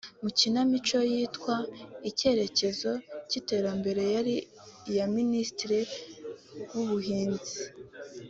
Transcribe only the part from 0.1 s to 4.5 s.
Mu ikinamico yitwa ‘Icyerekezo cy’iterambere’ yari